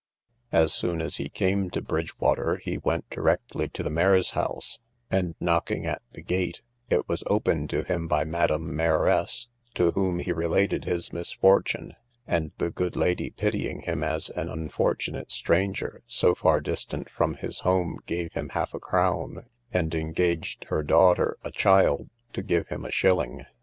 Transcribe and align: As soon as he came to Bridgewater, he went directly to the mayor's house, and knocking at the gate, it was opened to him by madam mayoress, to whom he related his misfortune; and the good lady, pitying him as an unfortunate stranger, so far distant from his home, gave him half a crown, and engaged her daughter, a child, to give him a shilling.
As 0.51 0.73
soon 0.73 0.99
as 0.99 1.17
he 1.17 1.29
came 1.29 1.69
to 1.69 1.79
Bridgewater, 1.79 2.55
he 2.63 2.79
went 2.79 3.07
directly 3.11 3.69
to 3.69 3.83
the 3.83 3.91
mayor's 3.91 4.31
house, 4.31 4.79
and 5.11 5.35
knocking 5.39 5.85
at 5.85 6.01
the 6.13 6.23
gate, 6.23 6.63
it 6.89 7.07
was 7.07 7.21
opened 7.27 7.69
to 7.69 7.83
him 7.83 8.07
by 8.07 8.23
madam 8.23 8.75
mayoress, 8.75 9.49
to 9.75 9.91
whom 9.91 10.17
he 10.17 10.33
related 10.33 10.85
his 10.85 11.13
misfortune; 11.13 11.93
and 12.25 12.51
the 12.57 12.71
good 12.71 12.95
lady, 12.95 13.29
pitying 13.29 13.81
him 13.81 14.03
as 14.03 14.31
an 14.31 14.49
unfortunate 14.49 15.29
stranger, 15.29 16.01
so 16.07 16.33
far 16.33 16.61
distant 16.61 17.07
from 17.07 17.35
his 17.35 17.59
home, 17.59 17.99
gave 18.07 18.33
him 18.33 18.49
half 18.53 18.73
a 18.73 18.79
crown, 18.79 19.45
and 19.71 19.93
engaged 19.93 20.63
her 20.69 20.81
daughter, 20.81 21.37
a 21.43 21.51
child, 21.51 22.09
to 22.33 22.41
give 22.41 22.67
him 22.69 22.85
a 22.85 22.91
shilling. 22.91 23.43